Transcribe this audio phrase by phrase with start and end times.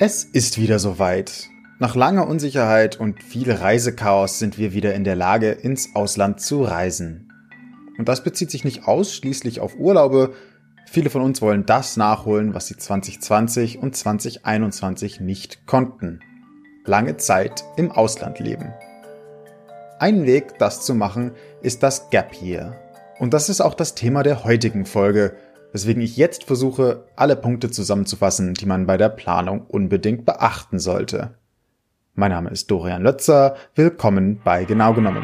[0.00, 1.48] Es ist wieder soweit.
[1.80, 6.62] Nach langer Unsicherheit und viel Reisechaos sind wir wieder in der Lage, ins Ausland zu
[6.62, 7.32] reisen.
[7.98, 10.34] Und das bezieht sich nicht ausschließlich auf Urlaube.
[10.86, 16.20] Viele von uns wollen das nachholen, was sie 2020 und 2021 nicht konnten.
[16.84, 18.72] Lange Zeit im Ausland leben.
[19.98, 22.76] Ein Weg, das zu machen, ist das Gap Year.
[23.18, 25.34] Und das ist auch das Thema der heutigen Folge,
[25.72, 31.34] weswegen ich jetzt versuche, alle Punkte zusammenzufassen, die man bei der Planung unbedingt beachten sollte.
[32.14, 35.22] Mein Name ist Dorian Lötzer, willkommen bei Genau genommen.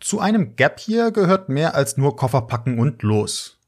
[0.00, 3.58] Zu einem Gap hier gehört mehr als nur Koffer packen und los.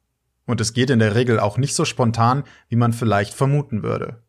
[0.46, 4.23] Und es geht in der Regel auch nicht so spontan, wie man vielleicht vermuten würde.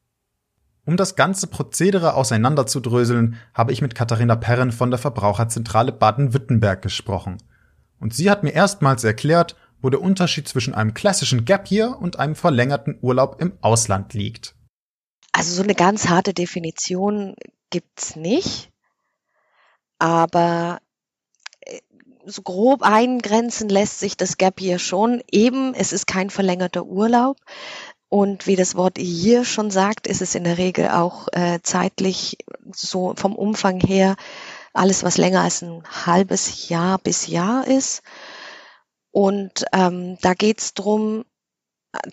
[0.85, 7.37] Um das ganze Prozedere auseinanderzudröseln, habe ich mit Katharina Perren von der Verbraucherzentrale Baden-Württemberg gesprochen.
[7.99, 12.17] Und sie hat mir erstmals erklärt, wo der Unterschied zwischen einem klassischen Gap Year und
[12.17, 14.55] einem verlängerten Urlaub im Ausland liegt.
[15.31, 17.35] Also so eine ganz harte Definition
[17.69, 18.69] gibt's nicht.
[19.99, 20.79] Aber
[22.25, 25.21] so grob eingrenzen lässt sich das Gap Year schon.
[25.31, 27.37] Eben, es ist kein verlängerter Urlaub.
[28.13, 32.39] Und wie das Wort Year schon sagt, ist es in der Regel auch äh, zeitlich
[32.73, 34.17] so vom Umfang her
[34.73, 38.01] alles, was länger als ein halbes Jahr bis Jahr ist.
[39.11, 41.23] Und ähm, da geht es darum,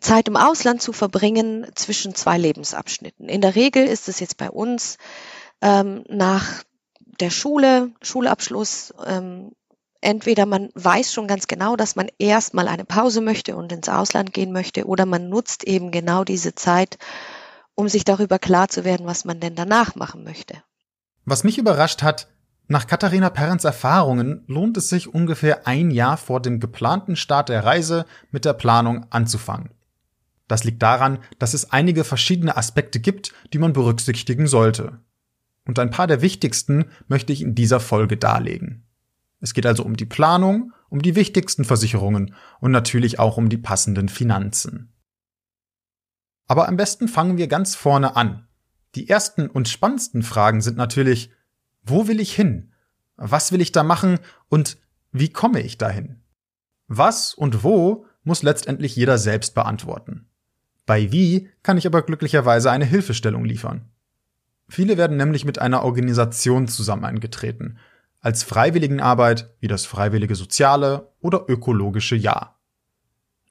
[0.00, 3.28] Zeit im Ausland zu verbringen zwischen zwei Lebensabschnitten.
[3.28, 4.98] In der Regel ist es jetzt bei uns
[5.62, 6.62] ähm, nach
[7.18, 9.50] der Schule, Schulabschluss, ähm,
[10.00, 14.32] entweder man weiß schon ganz genau, dass man erstmal eine Pause möchte und ins Ausland
[14.32, 16.98] gehen möchte, oder man nutzt eben genau diese Zeit,
[17.74, 20.62] um sich darüber klar zu werden, was man denn danach machen möchte.
[21.24, 22.28] Was mich überrascht hat,
[22.70, 27.64] nach Katharina Perrens Erfahrungen lohnt es sich ungefähr ein Jahr vor dem geplanten Start der
[27.64, 29.70] Reise mit der Planung anzufangen.
[30.48, 34.98] Das liegt daran, dass es einige verschiedene Aspekte gibt, die man berücksichtigen sollte.
[35.66, 38.87] Und ein paar der wichtigsten möchte ich in dieser Folge darlegen.
[39.40, 43.58] Es geht also um die Planung, um die wichtigsten Versicherungen und natürlich auch um die
[43.58, 44.92] passenden Finanzen.
[46.46, 48.48] Aber am besten fangen wir ganz vorne an.
[48.94, 51.30] Die ersten und spannendsten Fragen sind natürlich,
[51.82, 52.72] wo will ich hin?
[53.16, 54.78] Was will ich da machen und
[55.12, 56.22] wie komme ich dahin?
[56.86, 60.28] Was und wo muss letztendlich jeder selbst beantworten.
[60.86, 63.90] Bei wie kann ich aber glücklicherweise eine Hilfestellung liefern.
[64.68, 67.78] Viele werden nämlich mit einer Organisation zusammengetreten,
[68.20, 72.58] als Freiwilligenarbeit wie das freiwillige soziale oder ökologische Jahr.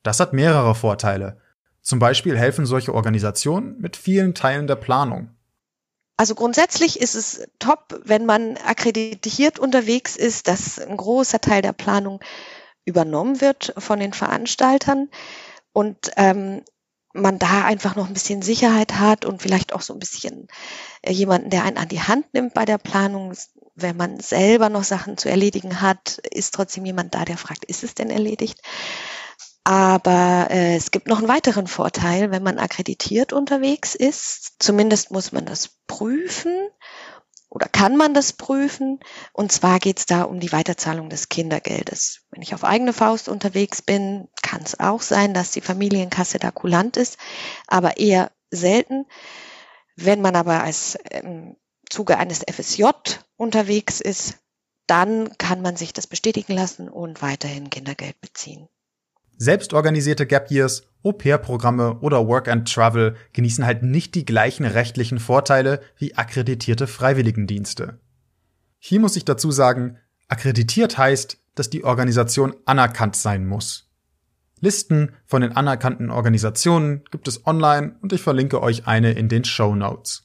[0.04, 1.42] Das hat mehrere Vorteile.
[1.82, 5.30] Zum Beispiel helfen solche Organisationen mit vielen Teilen der Planung.
[6.18, 11.74] Also grundsätzlich ist es top, wenn man akkreditiert unterwegs ist, dass ein großer Teil der
[11.74, 12.20] Planung
[12.86, 15.10] übernommen wird von den Veranstaltern
[15.74, 16.64] und ähm,
[17.14, 20.48] man da einfach noch ein bisschen Sicherheit hat und vielleicht auch so ein bisschen
[21.02, 23.34] äh, jemanden, der einen an die Hand nimmt bei der Planung
[23.78, 27.84] wenn man selber noch Sachen zu erledigen hat, ist trotzdem jemand da, der fragt, ist
[27.84, 28.60] es denn erledigt?
[29.64, 34.54] Aber äh, es gibt noch einen weiteren Vorteil, wenn man akkreditiert unterwegs ist.
[34.60, 36.70] Zumindest muss man das prüfen
[37.50, 39.00] oder kann man das prüfen.
[39.34, 42.22] Und zwar geht es da um die Weiterzahlung des Kindergeldes.
[42.32, 46.52] Wenn ich auf eigene Faust unterwegs bin, kann es auch sein, dass die Familienkasse da
[46.52, 47.18] kulant ist,
[47.68, 49.06] aber eher selten.
[49.96, 51.56] Wenn man aber als ähm,
[51.90, 52.86] Zuge eines FSJ
[53.38, 54.38] unterwegs ist,
[54.86, 58.70] dann kann man sich das bestätigen lassen und weiterhin Kindergeld beziehen.
[59.38, 65.80] Selbstorganisierte Gap Years, Au-pair-Programme oder Work and Travel genießen halt nicht die gleichen rechtlichen Vorteile
[65.98, 68.00] wie akkreditierte Freiwilligendienste.
[68.80, 69.98] Hier muss ich dazu sagen,
[70.28, 73.92] akkreditiert heißt, dass die Organisation anerkannt sein muss.
[74.60, 79.44] Listen von den anerkannten Organisationen gibt es online und ich verlinke euch eine in den
[79.44, 80.24] Show Notes.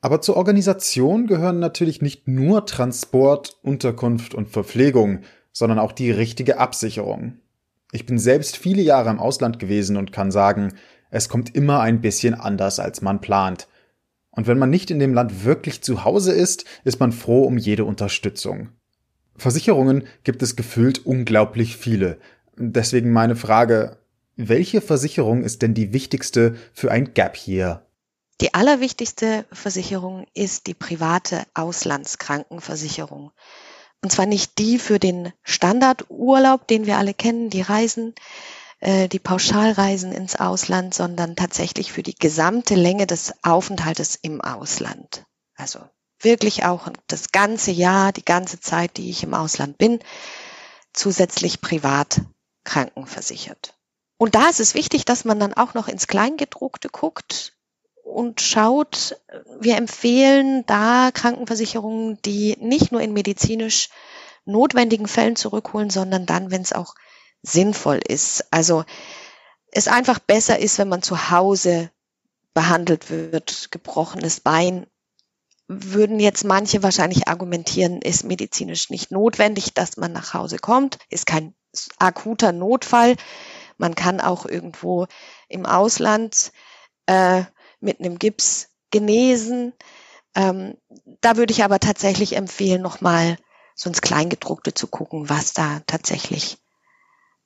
[0.00, 5.22] Aber zur Organisation gehören natürlich nicht nur Transport, Unterkunft und Verpflegung,
[5.52, 7.40] sondern auch die richtige Absicherung.
[7.96, 10.74] Ich bin selbst viele Jahre im Ausland gewesen und kann sagen,
[11.08, 13.68] es kommt immer ein bisschen anders, als man plant.
[14.32, 17.56] Und wenn man nicht in dem Land wirklich zu Hause ist, ist man froh um
[17.56, 18.68] jede Unterstützung.
[19.38, 22.18] Versicherungen gibt es gefühlt unglaublich viele.
[22.58, 23.96] Deswegen meine Frage,
[24.36, 27.86] welche Versicherung ist denn die wichtigste für ein Gap Year?
[28.42, 33.30] Die allerwichtigste Versicherung ist die private Auslandskrankenversicherung.
[34.02, 38.14] Und zwar nicht die für den Standardurlaub, den wir alle kennen, die Reisen,
[38.80, 45.24] äh, die Pauschalreisen ins Ausland, sondern tatsächlich für die gesamte Länge des Aufenthaltes im Ausland.
[45.54, 45.80] Also
[46.20, 49.98] wirklich auch das ganze Jahr, die ganze Zeit, die ich im Ausland bin,
[50.92, 52.20] zusätzlich privat
[52.64, 53.74] krankenversichert.
[54.18, 57.55] Und da ist es wichtig, dass man dann auch noch ins Kleingedruckte guckt
[58.16, 59.20] und schaut,
[59.60, 63.90] wir empfehlen da Krankenversicherungen, die nicht nur in medizinisch
[64.46, 66.94] notwendigen Fällen zurückholen, sondern dann, wenn es auch
[67.42, 68.46] sinnvoll ist.
[68.50, 68.84] Also
[69.70, 71.90] es einfach besser ist, wenn man zu Hause
[72.54, 74.86] behandelt wird, gebrochenes Bein,
[75.68, 81.26] würden jetzt manche wahrscheinlich argumentieren, ist medizinisch nicht notwendig, dass man nach Hause kommt, ist
[81.26, 81.54] kein
[81.98, 83.16] akuter Notfall.
[83.76, 85.06] Man kann auch irgendwo
[85.50, 86.50] im Ausland
[87.04, 87.44] äh,
[87.80, 89.72] mit einem Gips genesen.
[90.34, 90.76] Ähm,
[91.20, 93.36] da würde ich aber tatsächlich empfehlen, nochmal
[93.74, 96.58] so ins Kleingedruckte zu gucken, was da tatsächlich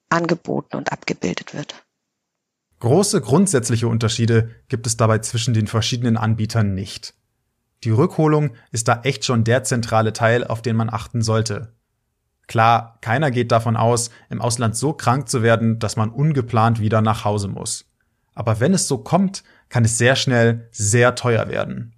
[0.08, 1.74] angeboten und abgebildet wird.
[2.80, 7.14] Große grundsätzliche Unterschiede gibt es dabei zwischen den verschiedenen Anbietern nicht.
[7.84, 11.74] Die Rückholung ist da echt schon der zentrale Teil, auf den man achten sollte.
[12.46, 17.00] Klar, keiner geht davon aus, im Ausland so krank zu werden, dass man ungeplant wieder
[17.00, 17.84] nach Hause muss.
[18.34, 21.94] Aber wenn es so kommt, kann es sehr schnell sehr teuer werden.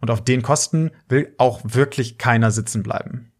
[0.00, 3.32] Und auf den Kosten will auch wirklich keiner sitzen bleiben.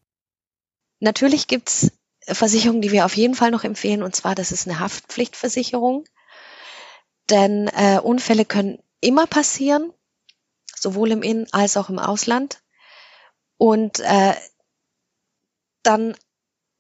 [1.01, 1.93] Natürlich gibt's
[2.27, 6.05] Versicherungen, die wir auf jeden Fall noch empfehlen, und zwar, das ist eine Haftpflichtversicherung.
[7.31, 9.93] Denn äh, Unfälle können immer passieren,
[10.75, 12.61] sowohl im In- als auch im Ausland.
[13.57, 14.35] Und äh,
[15.83, 16.17] dann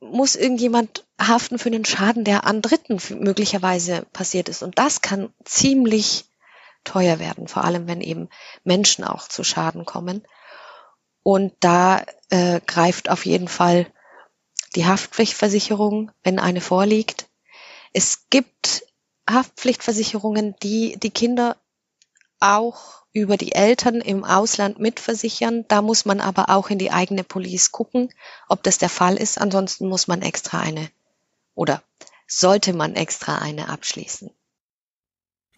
[0.01, 4.63] muss irgendjemand haften für den Schaden, der an Dritten möglicherweise passiert ist.
[4.63, 6.28] Und das kann ziemlich
[6.89, 8.29] teuer werden, vor allem wenn eben
[8.65, 10.25] Menschen auch zu Schaden kommen.
[11.23, 13.87] Und da äh, greift auf jeden Fall
[14.75, 17.29] die Haftpflichtversicherung, wenn eine vorliegt.
[17.93, 18.85] Es gibt
[19.29, 21.57] Haftpflichtversicherungen, die die Kinder
[22.41, 25.65] auch über die Eltern im Ausland mitversichern.
[25.69, 28.13] Da muss man aber auch in die eigene Police gucken,
[28.49, 29.39] ob das der Fall ist.
[29.39, 30.91] Ansonsten muss man extra eine
[31.55, 31.83] oder
[32.27, 34.31] sollte man extra eine abschließen.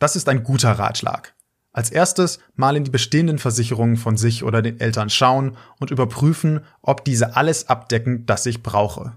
[0.00, 1.34] Das ist ein guter Ratschlag.
[1.72, 6.64] Als erstes mal in die bestehenden Versicherungen von sich oder den Eltern schauen und überprüfen,
[6.82, 9.12] ob diese alles abdecken, das ich brauche.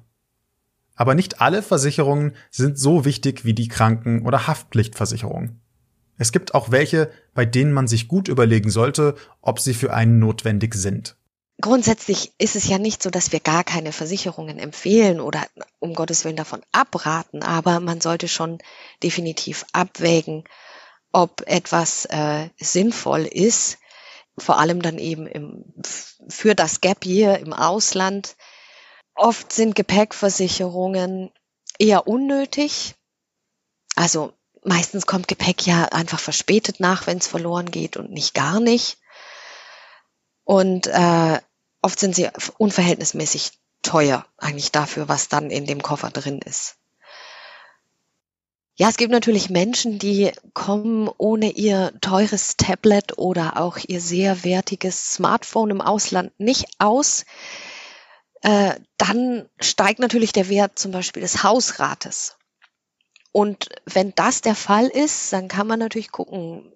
[0.95, 5.59] Aber nicht alle Versicherungen sind so wichtig wie die Kranken- oder Haftpflichtversicherung.
[6.17, 10.19] Es gibt auch welche, bei denen man sich gut überlegen sollte, ob sie für einen
[10.19, 11.15] notwendig sind.
[11.61, 15.43] Grundsätzlich ist es ja nicht so, dass wir gar keine Versicherungen empfehlen oder
[15.79, 18.59] um Gottes Willen davon abraten, aber man sollte schon
[19.01, 20.43] definitiv abwägen,
[21.13, 23.77] ob etwas äh, sinnvoll ist,
[24.37, 25.63] vor allem dann eben im,
[26.27, 28.35] für das Gap Year im Ausland.
[29.15, 31.31] Oft sind Gepäckversicherungen
[31.77, 32.95] eher unnötig.
[33.95, 34.33] Also
[34.63, 38.97] meistens kommt Gepäck ja einfach verspätet nach, wenn es verloren geht und nicht gar nicht.
[40.43, 41.39] Und äh,
[41.81, 43.51] oft sind sie unverhältnismäßig
[43.83, 46.77] teuer eigentlich dafür, was dann in dem Koffer drin ist.
[48.75, 54.43] Ja, es gibt natürlich Menschen, die kommen ohne ihr teures Tablet oder auch ihr sehr
[54.43, 57.25] wertiges Smartphone im Ausland nicht aus.
[58.41, 62.35] Äh, dann steigt natürlich der Wert zum Beispiel des Hausrates.
[63.31, 66.73] Und wenn das der Fall ist, dann kann man natürlich gucken,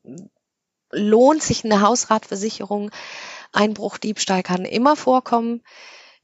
[0.92, 2.92] lohnt sich eine Hausratversicherung?
[3.54, 5.64] Einbruch, Diebstahl kann immer vorkommen,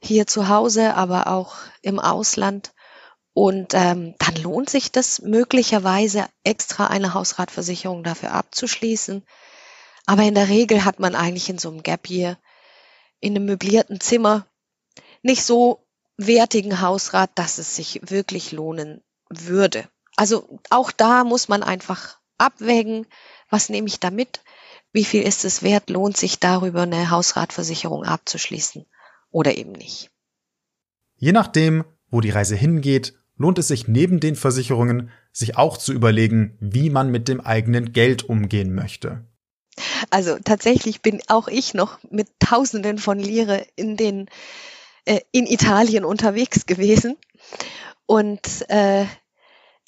[0.00, 2.72] hier zu Hause, aber auch im Ausland.
[3.34, 9.24] Und ähm, dann lohnt sich das möglicherweise extra eine Hausratversicherung dafür abzuschließen.
[10.06, 12.38] Aber in der Regel hat man eigentlich in so einem Gap hier
[13.20, 14.46] in einem möblierten Zimmer
[15.22, 15.84] nicht so
[16.16, 19.88] wertigen Hausrat, dass es sich wirklich lohnen würde.
[20.16, 23.06] Also auch da muss man einfach abwägen,
[23.48, 24.42] was nehme ich da mit,
[24.92, 28.86] wie viel ist es wert, lohnt sich darüber eine Hausratversicherung abzuschließen
[29.30, 30.10] oder eben nicht.
[31.16, 35.92] Je nachdem, wo die Reise hingeht, lohnt es sich neben den Versicherungen, sich auch zu
[35.92, 39.24] überlegen, wie man mit dem eigenen Geld umgehen möchte.
[40.10, 44.26] Also tatsächlich bin auch ich noch mit Tausenden von Lire in den
[45.04, 47.16] äh, in Italien unterwegs gewesen
[48.06, 49.06] und äh,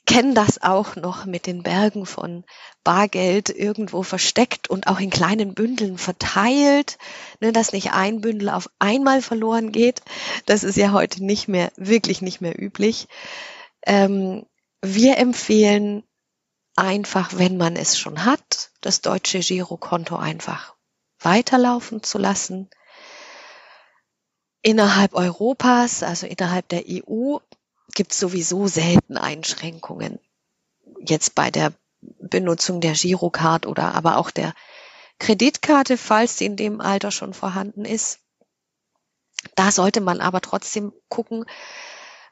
[0.07, 2.45] kenne das auch noch mit den Bergen von
[2.85, 6.99] Bargeld irgendwo versteckt und auch in kleinen Bündeln verteilt,
[7.41, 10.03] ne, dass nicht ein Bündel auf einmal verloren geht.
[10.47, 13.09] Das ist ja heute nicht mehr, wirklich nicht mehr üblich.
[13.85, 14.47] Ähm,
[14.83, 16.05] wir empfehlen
[16.77, 20.75] einfach, wenn man es schon hat, das deutsche Girokonto einfach
[21.19, 22.71] weiterlaufen zu lassen.
[24.63, 27.39] Innerhalb Europas, also innerhalb der EU,
[27.95, 30.19] gibt es sowieso selten Einschränkungen.
[31.01, 34.55] Jetzt bei der Benutzung der Girocard oder aber auch der
[35.19, 38.21] Kreditkarte, falls sie in dem Alter schon vorhanden ist.
[39.55, 41.47] Da sollte man aber trotzdem gucken,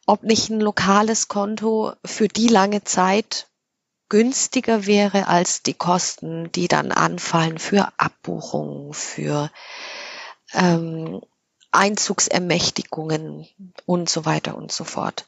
[0.07, 3.49] ob nicht ein lokales Konto für die lange Zeit
[4.09, 9.51] günstiger wäre als die Kosten, die dann anfallen für Abbuchungen, für
[10.53, 11.23] ähm,
[11.75, 13.47] Einzugsermächtigungen
[13.87, 15.27] und so weiter und so fort.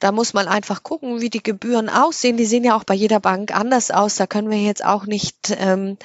[0.00, 2.36] Da muss man einfach gucken, wie die Gebühren aussehen.
[2.36, 4.16] Die sehen ja auch bei jeder Bank anders aus.
[4.16, 5.96] Da können wir jetzt auch nicht ähm,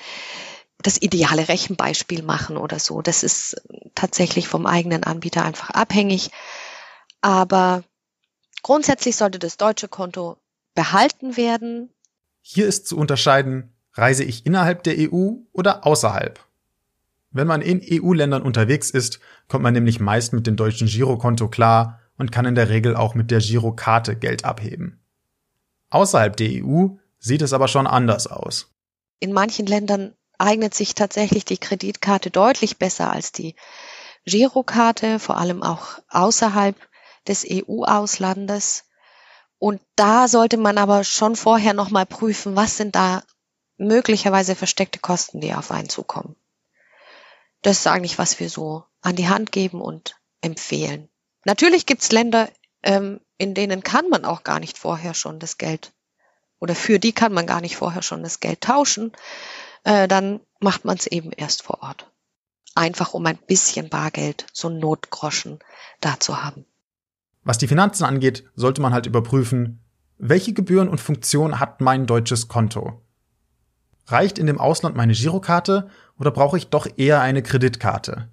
[0.84, 3.02] das ideale Rechenbeispiel machen oder so.
[3.02, 3.62] Das ist
[3.96, 6.30] tatsächlich vom eigenen Anbieter einfach abhängig.
[7.22, 7.84] Aber
[8.62, 10.38] grundsätzlich sollte das deutsche Konto
[10.76, 11.90] behalten werden.
[12.42, 16.40] Hier ist zu unterscheiden, reise ich innerhalb der EU oder außerhalb.
[17.38, 22.00] Wenn man in EU-Ländern unterwegs ist, kommt man nämlich meist mit dem deutschen Girokonto klar
[22.18, 25.00] und kann in der Regel auch mit der Girokarte Geld abheben.
[25.92, 26.88] Außerhalb der EU
[27.20, 28.74] sieht es aber schon anders aus.
[29.20, 33.54] In manchen Ländern eignet sich tatsächlich die Kreditkarte deutlich besser als die
[34.26, 36.76] Girokarte, vor allem auch außerhalb
[37.28, 38.86] des EU-Auslandes.
[39.60, 43.22] Und da sollte man aber schon vorher nochmal prüfen, was sind da
[43.78, 46.36] möglicherweise versteckte Kosten, die auf einen zukommen.
[47.62, 51.10] Das ist eigentlich, was wir so an die Hand geben und empfehlen.
[51.46, 52.50] Natürlich gibt es Länder,
[52.84, 55.94] ähm, in denen kann man auch gar nicht vorher schon das Geld
[56.60, 59.12] oder für die kann man gar nicht vorher schon das Geld tauschen.
[59.84, 62.12] Äh, dann macht man es eben erst vor Ort.
[62.76, 65.60] Einfach um ein bisschen Bargeld, so Notgroschen
[66.00, 66.66] da zu haben.
[67.44, 69.84] Was die Finanzen angeht, sollte man halt überprüfen,
[70.18, 73.02] welche Gebühren und Funktionen hat mein deutsches Konto?
[74.08, 78.30] Reicht in dem Ausland meine Girokarte oder brauche ich doch eher eine Kreditkarte?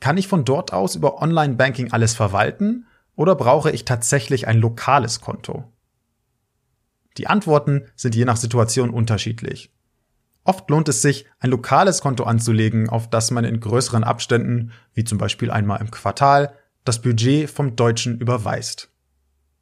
[0.00, 5.20] Kann ich von dort aus über Online-Banking alles verwalten oder brauche ich tatsächlich ein lokales
[5.20, 5.64] Konto?
[7.16, 9.72] Die Antworten sind je nach Situation unterschiedlich.
[10.44, 15.04] Oft lohnt es sich, ein lokales Konto anzulegen, auf das man in größeren Abständen, wie
[15.04, 18.90] zum Beispiel einmal im Quartal, das Budget vom Deutschen überweist.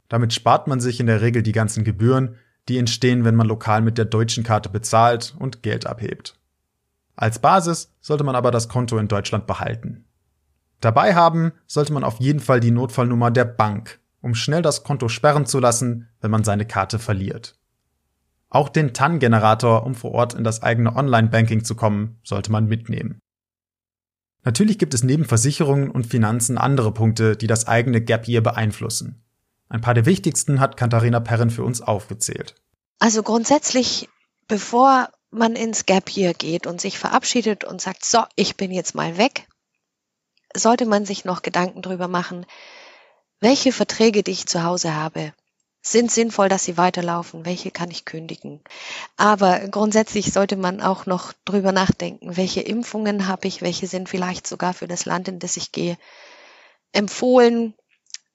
[0.09, 2.37] Damit spart man sich in der Regel die ganzen Gebühren,
[2.69, 6.39] die entstehen, wenn man lokal mit der deutschen Karte bezahlt und Geld abhebt.
[7.15, 10.05] Als Basis sollte man aber das Konto in Deutschland behalten.
[10.81, 15.09] Dabei haben sollte man auf jeden Fall die Notfallnummer der Bank, um schnell das Konto
[15.09, 17.59] sperren zu lassen, wenn man seine Karte verliert.
[18.49, 23.21] Auch den TAN-Generator, um vor Ort in das eigene Online-Banking zu kommen, sollte man mitnehmen.
[24.45, 29.26] Natürlich gibt es neben Versicherungen und Finanzen andere Punkte, die das eigene Gap Year beeinflussen.
[29.69, 32.55] Ein paar der wichtigsten hat Katharina Perrin für uns aufgezählt.
[32.99, 34.09] Also grundsätzlich,
[34.49, 38.95] bevor man ins Gap Year geht und sich verabschiedet und sagt, so, ich bin jetzt
[38.95, 39.47] mal weg,
[40.55, 42.47] sollte man sich noch Gedanken darüber machen,
[43.41, 45.35] welche Verträge, die ich zu Hause habe,
[45.83, 48.61] sind sinnvoll, dass sie weiterlaufen, welche kann ich kündigen.
[49.17, 54.47] Aber grundsätzlich sollte man auch noch drüber nachdenken, welche Impfungen habe ich, welche sind vielleicht
[54.47, 55.97] sogar für das Land, in das ich gehe,
[56.93, 57.75] empfohlen.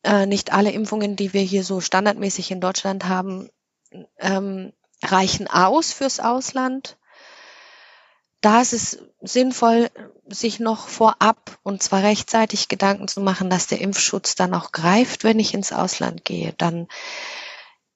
[0.03, 3.49] Äh, nicht alle Impfungen, die wir hier so standardmäßig in Deutschland haben,
[4.17, 6.97] ähm, reichen aus fürs Ausland
[8.41, 9.89] da ist es sinnvoll,
[10.25, 15.23] sich noch vorab und zwar rechtzeitig Gedanken zu machen, dass der Impfschutz dann auch greift,
[15.23, 16.53] wenn ich ins Ausland gehe.
[16.57, 16.87] Dann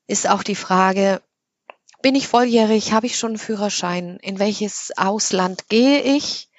[0.05, 1.21] ist auch die Frage,
[2.03, 6.49] bin ich volljährig, habe ich schon einen Führerschein, in welches Ausland gehe ich?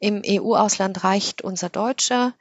[0.00, 2.34] Im EU-Ausland reicht unser deutscher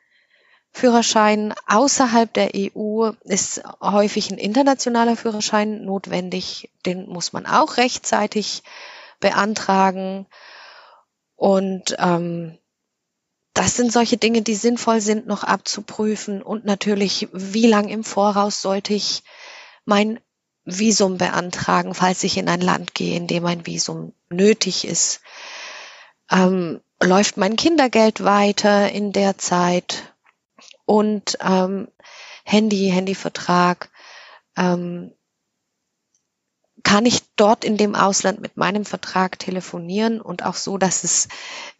[0.72, 1.54] Führerschein.
[1.68, 6.70] Außerhalb der EU ist häufig ein internationaler Führerschein notwendig.
[6.86, 8.64] Den muss man auch rechtzeitig
[9.20, 10.28] beantragen.
[11.36, 12.58] Und ähm,
[13.54, 16.42] das sind solche Dinge, die sinnvoll sind, noch abzuprüfen.
[16.42, 19.24] Und natürlich, wie lang im Voraus sollte ich
[19.86, 20.20] mein
[20.66, 25.22] Visum beantragen, falls ich in ein Land gehe, in dem ein Visum nötig ist.
[26.32, 30.09] Ähm, läuft mein Kindergeld weiter in der Zeit?
[30.89, 31.88] Und ähm,
[32.43, 33.91] Handy, Handyvertrag.
[34.58, 35.13] Ähm,
[36.81, 41.27] kann ich dort in dem Ausland mit meinem Vertrag telefonieren und auch so, dass es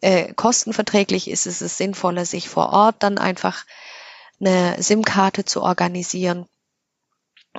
[0.00, 3.64] äh, kostenverträglich ist, ist es sinnvoller, sich vor Ort dann einfach
[4.38, 6.46] eine SIM-Karte zu organisieren.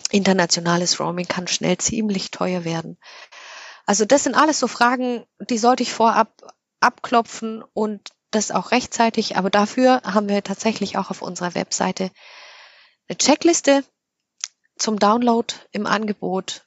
[0.09, 2.97] Internationales Roaming kann schnell ziemlich teuer werden.
[3.85, 6.31] Also das sind alles so Fragen, die sollte ich vorab
[6.79, 9.37] abklopfen und das auch rechtzeitig.
[9.37, 12.11] Aber dafür haben wir tatsächlich auch auf unserer Webseite
[13.07, 13.83] eine Checkliste
[14.77, 16.65] zum Download im Angebot,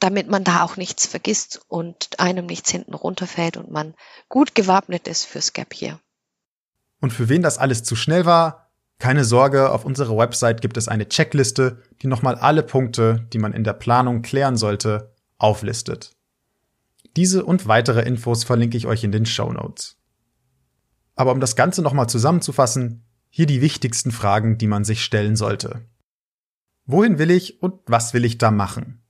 [0.00, 3.94] damit man da auch nichts vergisst und einem nichts hinten runterfällt und man
[4.28, 6.00] gut gewappnet ist fürs Gap hier.
[7.00, 8.66] Und für wen das alles zu schnell war,
[8.98, 13.52] keine Sorge, auf unserer Website gibt es eine Checkliste, die nochmal alle Punkte, die man
[13.52, 16.12] in der Planung klären sollte, auflistet.
[17.14, 19.95] Diese und weitere Infos verlinke ich euch in den Show Notes.
[21.16, 25.82] Aber um das Ganze nochmal zusammenzufassen, Hier die wichtigsten Fragen, die man sich stellen sollte.
[26.86, 29.02] Wohin will ich und was will ich da machen?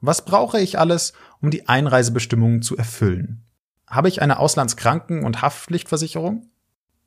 [0.00, 3.44] Was brauche ich alles, um die Einreisebestimmungen zu erfüllen?
[3.86, 6.50] Habe ich eine Auslandskranken- und Haftpflichtversicherung?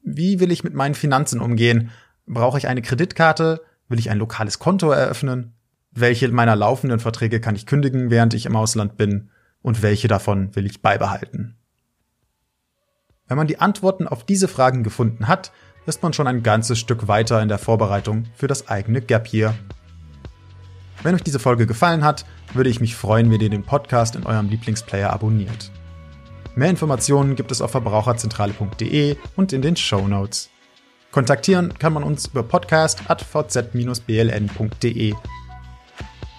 [0.01, 1.91] Wie will ich mit meinen Finanzen umgehen?
[2.25, 3.61] Brauche ich eine Kreditkarte?
[3.89, 5.53] Will ich ein lokales Konto eröffnen?
[5.91, 9.29] Welche meiner laufenden Verträge kann ich kündigen, während ich im Ausland bin?
[9.61, 11.57] Und welche davon will ich beibehalten?
[13.31, 15.53] Wenn man die Antworten auf diese Fragen gefunden hat,
[15.85, 19.55] ist man schon ein ganzes Stück weiter in der Vorbereitung für das eigene Gap Year.
[21.01, 24.25] Wenn euch diese Folge gefallen hat, würde ich mich freuen, wenn ihr den Podcast in
[24.25, 25.71] eurem Lieblingsplayer abonniert.
[26.55, 30.49] Mehr Informationen gibt es auf verbraucherzentrale.de und in den Show Notes.
[31.13, 35.13] Kontaktieren kann man uns über podcast.vz-bln.de.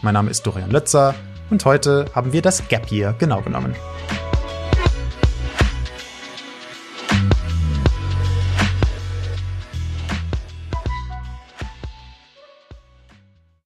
[0.03, 1.15] Mein Name ist Dorian Lötzer
[1.49, 3.75] und heute haben wir das Gap Year genau genommen.